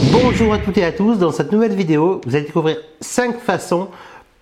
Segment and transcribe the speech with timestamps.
[0.00, 3.88] Bonjour à toutes et à tous, dans cette nouvelle vidéo, vous allez découvrir 5 façons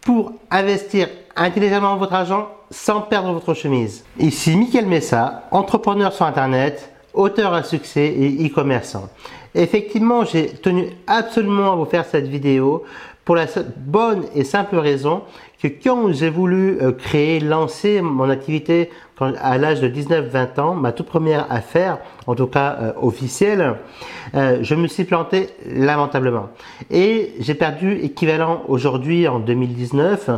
[0.03, 4.05] pour investir intelligemment votre argent sans perdre votre chemise.
[4.19, 9.09] Ici Mickaël Messa, entrepreneur sur internet, auteur à succès et e-commerçant.
[9.55, 12.85] Effectivement, j'ai tenu absolument à vous faire cette vidéo
[13.27, 13.47] pour la
[13.77, 15.23] bonne et simple raison
[15.61, 18.89] que quand j'ai voulu euh, créer, lancer mon activité
[19.19, 21.99] à l'âge de 19-20 ans, ma toute première affaire,
[22.29, 23.75] en tout cas euh, officielle,
[24.37, 26.51] euh, je me suis planté lamentablement.
[26.91, 30.31] Et j'ai perdu équivalent aujourd'hui en 2019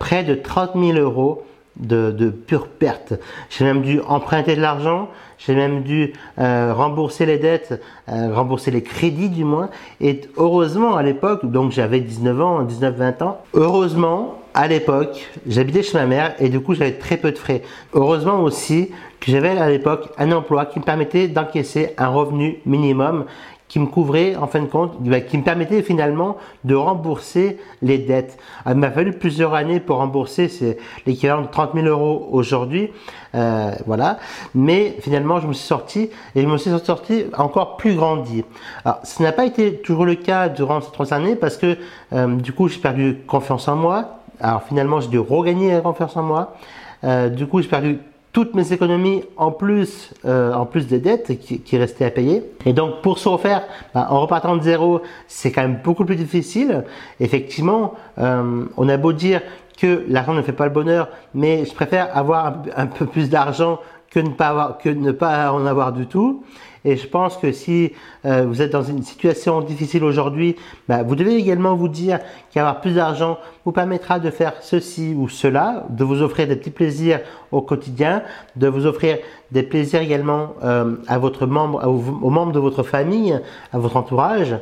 [0.00, 1.44] près de 30 000 euros
[1.76, 3.14] de, pure perte.
[3.50, 5.08] J'ai même dû emprunter de l'argent,
[5.38, 9.70] j'ai même dû euh, rembourser les dettes, euh, rembourser les crédits du moins.
[10.00, 15.96] Et heureusement à l'époque, donc j'avais 19 ans, 19-20 ans, heureusement à l'époque, j'habitais chez
[15.96, 17.62] ma mère et du coup j'avais très peu de frais.
[17.94, 23.24] Heureusement aussi que j'avais à l'époque un emploi qui me permettait d'encaisser un revenu minimum
[23.72, 27.96] qui me couvrait en fin de compte, bah, qui me permettait finalement de rembourser les
[27.96, 28.36] dettes.
[28.66, 32.90] Il m'a fallu plusieurs années pour rembourser, c'est l'équivalent de 30 000 euros aujourd'hui,
[33.34, 34.18] euh, voilà.
[34.54, 38.44] Mais finalement, je me suis sorti et je me suis sorti encore plus grandi.
[38.84, 41.78] Alors, ce n'a pas été toujours le cas durant ces trois années parce que
[42.12, 44.18] euh, du coup, j'ai perdu confiance en moi.
[44.38, 46.56] Alors finalement, j'ai dû regagner confiance en moi.
[47.04, 48.00] Euh, du coup, j'ai perdu
[48.32, 52.42] toutes mes économies en plus, euh, en plus des dettes qui, qui, restaient à payer.
[52.64, 56.16] Et donc pour se refaire, bah, en repartant de zéro, c'est quand même beaucoup plus
[56.16, 56.84] difficile.
[57.20, 59.42] Effectivement, euh, on a beau dire
[59.78, 63.80] que l'argent ne fait pas le bonheur, mais je préfère avoir un, peu plus d'argent
[64.12, 66.44] que ne pas avoir, que ne pas en avoir du tout.
[66.84, 67.92] Et je pense que si
[68.24, 70.56] euh, vous êtes dans une situation difficile aujourd'hui,
[70.88, 72.18] bah, vous devez également vous dire
[72.52, 76.70] qu'avoir plus d'argent vous permettra de faire ceci ou cela, de vous offrir des petits
[76.70, 77.20] plaisirs
[77.52, 78.22] au quotidien,
[78.56, 79.18] de vous offrir
[79.52, 83.38] des plaisirs également euh, à votre membre, aux membres de votre famille,
[83.72, 84.56] à votre entourage.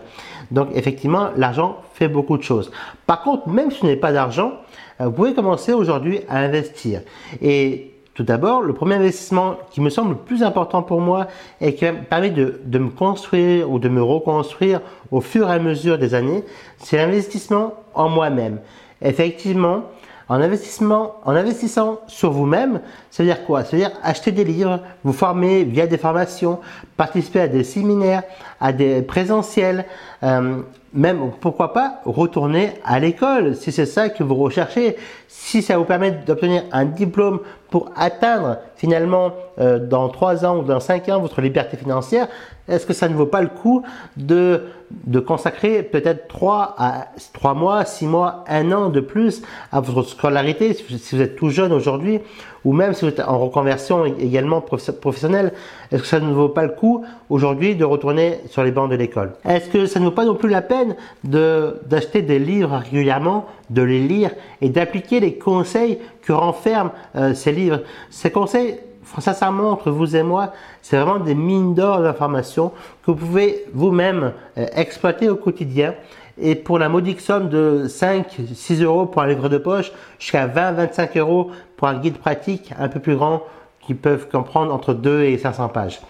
[0.50, 2.70] Donc effectivement, l'argent fait beaucoup de choses.
[3.06, 4.52] Par contre, même si vous n'avez pas d'argent,
[5.00, 7.00] euh, vous pouvez commencer aujourd'hui à investir.
[7.40, 11.28] Et tout d'abord, le premier investissement qui me semble le plus important pour moi
[11.60, 15.58] et qui permet de, de me construire ou de me reconstruire au fur et à
[15.58, 16.44] mesure des années,
[16.78, 18.60] c'est l'investissement en moi-même.
[19.00, 19.84] Effectivement,
[20.30, 23.64] en, investissement, en investissant sur vous-même, ça veut dire quoi?
[23.64, 26.60] Ça veut dire acheter des livres, vous former via des formations,
[26.96, 28.22] participer à des séminaires,
[28.60, 29.86] à des présentiels,
[30.22, 30.62] euh,
[30.92, 34.96] même pourquoi pas retourner à l'école si c'est ça que vous recherchez.
[35.28, 37.40] Si ça vous permet d'obtenir un diplôme
[37.70, 42.26] pour atteindre finalement euh, dans 3 ans ou dans 5 ans votre liberté financière,
[42.68, 43.82] est-ce que ça ne vaut pas le coup
[44.16, 44.64] de,
[45.06, 50.08] de consacrer peut-être 3 à 3 mois, 6 mois, 1 an de plus à votre
[50.08, 52.20] scolarité si vous êtes tout jeune aujourd'hui
[52.64, 55.52] ou même si vous êtes en reconversion également professionnelle,
[55.90, 58.96] est-ce que ça ne vaut pas le coup aujourd'hui de retourner sur les bancs de
[58.96, 59.32] l'école?
[59.44, 60.79] Est-ce que ça ne vaut pas non plus la peine
[61.24, 64.30] d'acheter des livres régulièrement, de les lire
[64.60, 67.80] et d'appliquer les conseils que renferment euh, ces livres
[68.10, 68.78] Ces conseils
[69.18, 70.52] sincèrement, entre vous et moi,
[70.82, 72.70] c'est vraiment des mines d'or d'informations
[73.04, 75.94] que vous pouvez vous-même euh, exploiter au quotidien.
[76.38, 80.46] Et pour la modique somme de 5, 6 euros pour un livre de poche, jusqu'à
[80.46, 83.42] 20, 25 euros pour un guide pratique un peu plus grand
[83.80, 86.00] qui peuvent comprendre entre 2 et 500 pages.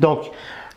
[0.00, 0.30] Donc,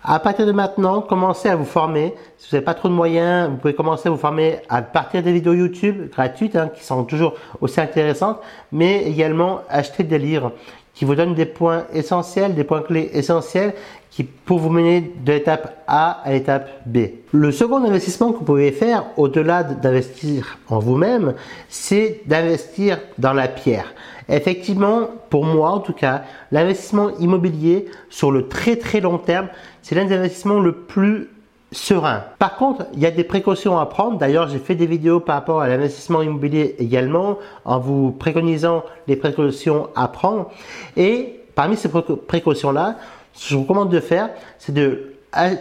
[0.04, 2.14] à partir de maintenant, commencez à vous former.
[2.38, 5.22] Si vous n'avez pas trop de moyens, vous pouvez commencer à vous former à partir
[5.22, 8.40] des vidéos YouTube gratuites hein, qui sont toujours aussi intéressantes,
[8.72, 10.54] mais également acheter des livres
[11.00, 13.74] qui vous donnent des points essentiels, des points clés essentiels
[14.12, 16.98] qui pour vous mener de l'étape A à l'étape B.
[17.32, 21.36] Le second investissement que vous pouvez faire au-delà d'investir en vous-même,
[21.70, 23.94] c'est d'investir dans la pierre.
[24.28, 29.48] Effectivement, pour moi en tout cas, l'investissement immobilier sur le très très long terme,
[29.81, 31.30] c'est l'un des investissements le plus
[31.72, 32.24] serein.
[32.40, 34.18] Par contre, il y a des précautions à prendre.
[34.18, 39.16] D'ailleurs, j'ai fait des vidéos par rapport à l'investissement immobilier également, en vous préconisant les
[39.16, 40.50] précautions à prendre.
[40.97, 42.96] Et parmi ces précautions-là,
[43.34, 45.13] ce que je vous recommande de faire, c'est de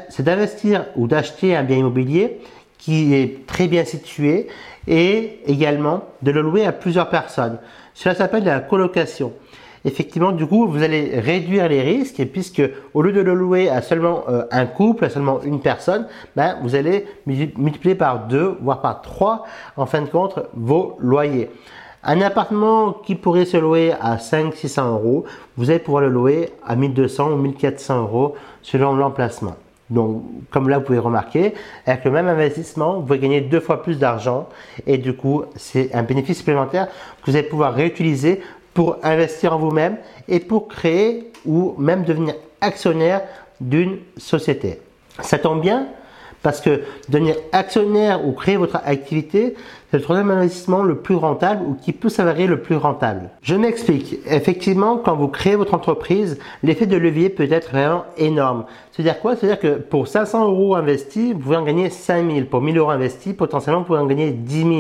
[0.08, 2.40] c'est d'investir ou d'acheter un bien immobilier
[2.78, 4.46] qui est très bien situé
[4.86, 7.58] et également de le louer à plusieurs personnes.
[7.92, 9.32] Cela s'appelle la colocation
[9.84, 12.62] effectivement, du coup, vous allez réduire les risques, puisque
[12.94, 16.56] au lieu de le louer à seulement euh, un couple, à seulement une personne, ben,
[16.62, 19.44] vous allez multiplier par deux, voire par trois,
[19.76, 21.50] en fin de compte, vos loyers.
[22.04, 25.24] Un appartement qui pourrait se louer à 500-600 euros,
[25.56, 29.56] vous allez pouvoir le louer à 1200 ou 1400 euros selon l'emplacement.
[29.90, 31.54] Donc, comme là, vous pouvez remarquer,
[31.86, 34.48] avec le même investissement, vous pouvez gagner deux fois plus d'argent
[34.86, 36.88] et du coup, c'est un bénéfice supplémentaire
[37.22, 38.42] que vous allez pouvoir réutiliser
[38.78, 39.96] pour investir en vous-même
[40.28, 43.22] et pour créer ou même devenir actionnaire
[43.60, 44.80] d'une société.
[45.20, 45.88] Ça tombe bien
[46.42, 49.56] Parce que devenir actionnaire ou créer votre activité,
[49.90, 53.30] c'est le troisième investissement le plus rentable ou qui peut s'avérer le plus rentable.
[53.42, 54.20] Je m'explique.
[54.26, 58.64] Effectivement, quand vous créez votre entreprise, l'effet de levier peut être vraiment énorme.
[58.92, 59.34] C'est-à-dire quoi?
[59.34, 62.46] C'est-à-dire que pour 500 euros investis, vous pouvez en gagner 5000.
[62.46, 64.72] Pour 1000 euros investis, potentiellement, vous pouvez en gagner 10 000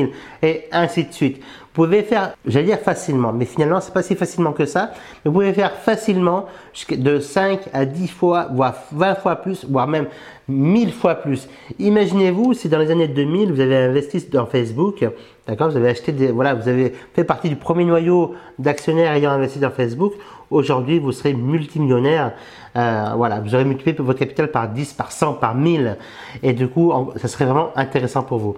[0.42, 1.42] et ainsi de suite.
[1.78, 4.90] Vous pouvez faire, j'allais dire facilement, mais finalement, c'est pas si facilement que ça.
[5.24, 6.46] Mais vous pouvez faire facilement
[6.90, 10.06] de 5 à 10 fois, voire 20 fois plus, voire même
[10.48, 11.48] 1000 fois plus.
[11.78, 15.06] Imaginez-vous si dans les années 2000, vous avez investi dans Facebook,
[15.46, 19.30] d'accord, vous avez acheté des, voilà, vous avez fait partie du premier noyau d'actionnaires ayant
[19.30, 20.14] investi dans Facebook.
[20.50, 22.32] Aujourd'hui, vous serez multimillionnaire.
[22.76, 25.96] Euh, voilà, vous aurez multiplié votre capital par 10, par 100, par 1000.
[26.42, 28.56] Et du coup, ça serait vraiment intéressant pour vous.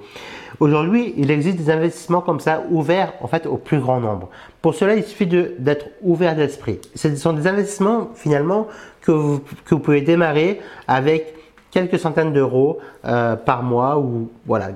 [0.60, 4.28] Aujourd'hui, il existe des investissements comme ça ouverts en fait au plus grand nombre.
[4.60, 6.80] Pour cela, il suffit d'être ouvert d'esprit.
[6.94, 8.66] Ce sont des investissements finalement
[9.00, 9.40] que vous,
[9.78, 11.34] pouvez démarrer avec
[11.70, 14.70] quelques centaines d'euros euh, par mois ou voilà.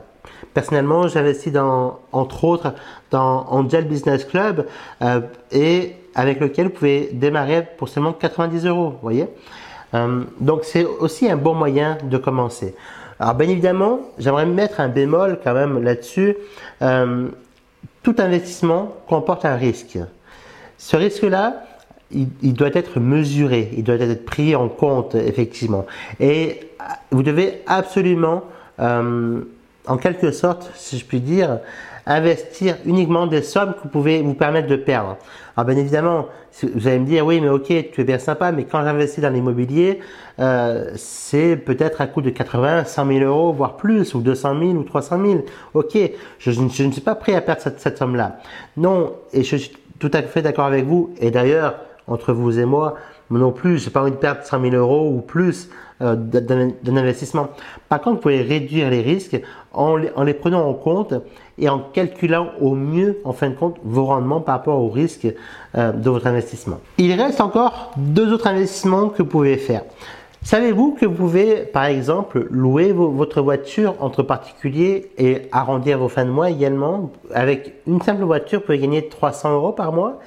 [0.53, 2.75] Personnellement, j'investis dans, entre autres,
[3.11, 4.67] dans Angel Business Club
[5.03, 5.21] euh,
[5.53, 9.27] et avec lequel vous pouvez démarrer pour seulement 90 euros, voyez.
[9.95, 12.75] Euh, donc c'est aussi un bon moyen de commencer.
[13.19, 16.37] Alors bien évidemment, j'aimerais mettre un bémol quand même là-dessus.
[18.03, 19.99] tout investissement comporte un risque.
[20.79, 21.65] Ce risque-là,
[22.15, 25.87] il, doit être mesuré, il doit être pris en compte effectivement.
[26.21, 26.61] Et
[27.11, 28.45] vous devez absolument,
[28.81, 29.41] euh,
[29.87, 31.61] en quelque sorte, si je puis dire,
[32.07, 35.17] investir uniquement des sommes que vous pouvez vous permettre de perdre.
[35.57, 36.27] Alors bien évidemment,
[36.63, 39.31] vous allez me dire, oui, mais ok, tu es bien sympa, mais quand j'investis dans
[39.31, 40.01] l'immobilier,
[40.39, 44.71] euh, c'est peut-être à coût de 80, 100 000 euros, voire plus, ou 200 000
[44.73, 45.45] ou 300 000.
[45.75, 45.99] Ok,
[46.39, 48.39] je, ne suis pas prêt à perdre cette, cette somme-là.
[48.77, 51.15] Non, et je suis tout à fait d'accord avec vous.
[51.21, 51.77] Et d'ailleurs,
[52.07, 52.97] entre vous et moi,
[53.39, 55.69] non plus, j'ai pas envie de perdre 100 000 euros ou plus
[56.03, 57.49] euh, d'un investissement.
[57.89, 59.41] Par contre, vous pouvez réduire les risques
[59.73, 61.15] en les, prenant en compte
[61.59, 65.29] et en calculant au mieux, en fin de compte, vos rendements par rapport aux risques
[65.77, 66.81] euh, de votre investissement.
[66.99, 69.83] Il reste encore deux autres investissements que vous pouvez faire.
[70.43, 76.27] Savez-vous que vous pouvez, par exemple, louer votre voiture entre particuliers et arrondir vos fins
[76.27, 77.13] de mois également?
[77.33, 80.21] Avec une simple voiture, vous pouvez gagner 300 euros par mois.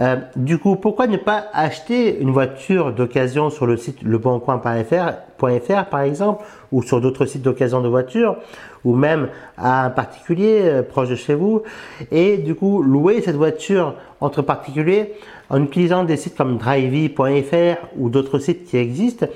[0.00, 6.00] Euh, du coup, pourquoi ne pas acheter une voiture d'occasion sur le site leboncoin.fr par
[6.00, 8.36] exemple, ou sur d'autres sites d'occasion de voitures,
[8.84, 11.62] ou même à un particulier euh, proche de chez vous,
[12.10, 15.14] et du coup louer cette voiture entre particuliers
[15.50, 19.26] en utilisant des sites comme drivey.fr ou d'autres sites qui existent.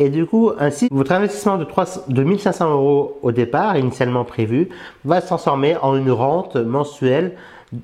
[0.00, 4.68] Et du coup, ainsi, votre investissement de, 3, de 1500 euros au départ, initialement prévu,
[5.04, 7.36] va se transformer en une rente mensuelle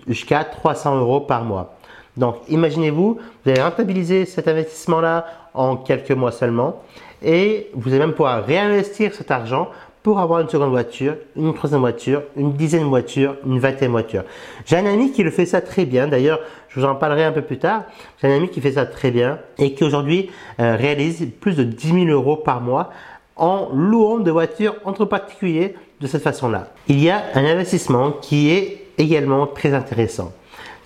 [0.09, 1.77] jusqu'à 300 euros par mois.
[2.21, 5.25] Donc, imaginez-vous, vous allez rentabiliser cet investissement-là
[5.55, 6.83] en quelques mois seulement
[7.23, 9.71] et vous allez même pouvoir réinvestir cet argent
[10.03, 13.93] pour avoir une seconde voiture, une troisième voiture, une dizaine de voitures, une vingtaine de
[13.93, 14.25] voitures.
[14.67, 16.09] J'ai un ami qui le fait ça très bien.
[16.09, 17.85] D'ailleurs, je vous en parlerai un peu plus tard.
[18.21, 20.31] J'ai un ami qui fait ça très bien et qui aujourd'hui
[20.61, 22.91] euh, réalise plus de 10 000 euros par mois
[23.37, 26.69] en louant de voitures entre particuliers de cette façon-là.
[26.87, 30.33] Il y a un investissement qui est également très intéressant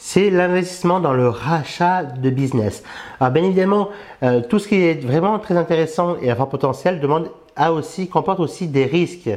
[0.07, 2.83] c'est l'investissement dans le rachat de business.
[3.21, 3.89] Alors bien évidemment,
[4.23, 8.09] euh, tout ce qui est vraiment très intéressant et à fort potentiel demande a aussi,
[8.09, 9.31] comporte aussi des risques.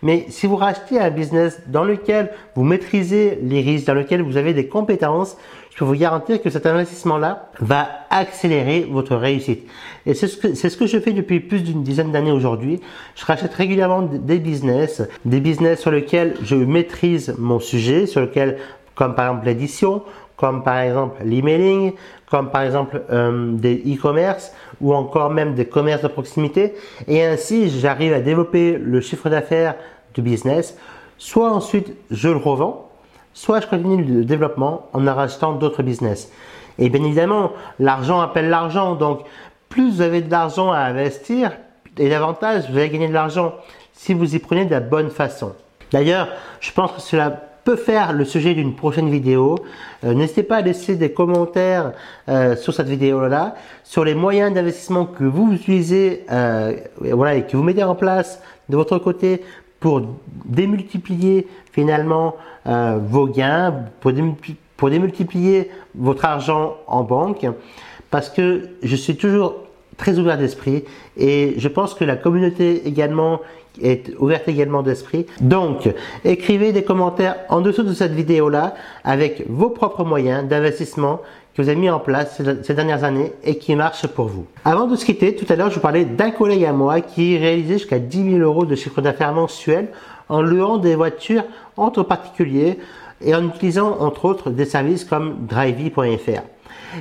[0.00, 4.36] Mais si vous rachetez un business dans lequel vous maîtrisez les risques, dans lequel vous
[4.36, 5.36] avez des compétences,
[5.70, 9.66] je peux vous garantir que cet investissement-là va accélérer votre réussite.
[10.06, 12.80] Et c'est ce que, c'est ce que je fais depuis plus d'une dizaine d'années aujourd'hui.
[13.16, 18.58] Je rachète régulièrement des business, des business sur lesquels je maîtrise mon sujet, sur lesquels
[18.94, 20.02] comme par exemple l'édition,
[20.36, 21.92] comme par exemple l'emailing,
[22.30, 26.74] comme par exemple euh, des e-commerce ou encore même des commerces de proximité.
[27.06, 29.76] Et ainsi, j'arrive à développer le chiffre d'affaires
[30.14, 30.76] du business.
[31.18, 32.88] Soit ensuite, je le revends,
[33.32, 36.32] soit je continue le développement en rachetant d'autres business.
[36.78, 38.94] Et bien évidemment, l'argent appelle l'argent.
[38.94, 39.20] Donc,
[39.68, 41.52] plus vous avez de l'argent à investir,
[41.98, 43.54] et davantage vous allez gagner de l'argent
[43.92, 45.52] si vous y prenez de la bonne façon.
[45.92, 46.28] D'ailleurs,
[46.60, 49.56] je pense que cela peut faire le sujet d'une prochaine vidéo.
[50.04, 51.92] Euh, n'hésitez pas à laisser des commentaires
[52.28, 53.54] euh, sur cette vidéo-là,
[53.84, 58.40] sur les moyens d'investissement que vous utilisez euh, voilà, et que vous mettez en place
[58.68, 59.42] de votre côté
[59.80, 60.02] pour
[60.44, 64.12] démultiplier finalement vos gains, pour,
[64.76, 67.44] pour démultiplier votre argent en banque.
[68.08, 69.56] Parce que je suis toujours
[69.96, 70.84] très ouvert d'esprit
[71.16, 73.40] et je pense que la communauté également
[73.80, 75.26] est ouverte également d'esprit.
[75.40, 75.88] Donc,
[76.24, 78.74] écrivez des commentaires en dessous de cette vidéo-là
[79.04, 81.20] avec vos propres moyens d'investissement
[81.54, 84.46] que vous avez mis en place ces dernières années et qui marche pour vous.
[84.64, 87.36] Avant de se quitter, tout à l'heure, je vous parlais d'un collègue à moi qui
[87.36, 89.88] réalisait jusqu'à 10 000 euros de chiffre d'affaires mensuel
[90.28, 91.44] en louant des voitures
[91.76, 92.78] entre particuliers
[93.20, 96.42] et en utilisant entre autres des services comme drivey.fr.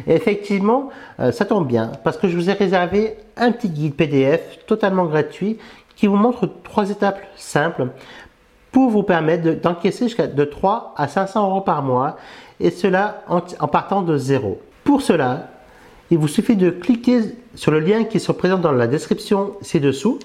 [0.07, 4.65] Effectivement, euh, ça tombe bien parce que je vous ai réservé un petit guide PDF
[4.65, 5.57] totalement gratuit
[6.01, 7.89] qui vous montre trois étapes simples
[8.71, 12.17] pour vous permettre d'encaisser jusqu'à de 3 à 500 euros par mois
[12.59, 14.59] et cela en, partant de zéro.
[14.83, 15.49] Pour cela,
[16.09, 20.17] il vous suffit de cliquer sur le lien qui se présente dans la description ci-dessous.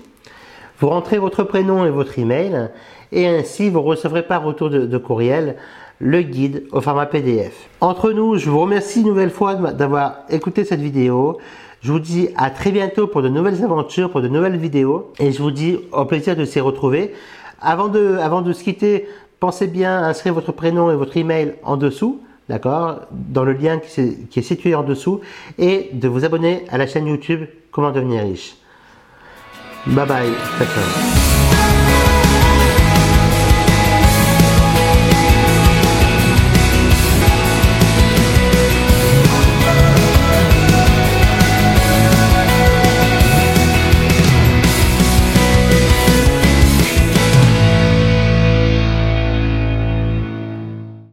[0.78, 2.70] Vous rentrez votre prénom et votre email
[3.12, 5.56] et ainsi vous recevrez par retour de, courriel
[5.98, 7.68] le guide au format PDF.
[7.82, 11.36] Entre nous, je vous remercie une nouvelle fois d'avoir écouté cette vidéo.
[11.82, 15.32] Je vous dis à très bientôt pour de nouvelles aventures, pour de nouvelles vidéos et
[15.32, 17.12] je vous dis au plaisir de s'y retrouver.
[17.60, 19.08] Avant de, avant de se quitter,
[19.40, 23.78] pensez bien à inscrire votre prénom et votre email en dessous, d'accord, dans le lien
[23.78, 25.20] qui est, qui est situé en dessous,
[25.58, 27.44] et de vous abonner à la chaîne YouTube
[27.76, 28.56] Comment devenir riche.
[29.86, 31.35] Bye bye.